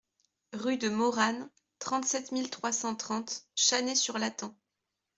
[0.53, 1.47] Rue de Moranne,
[1.77, 4.51] trente-sept mille trois cent trente Channay-sur-Lathan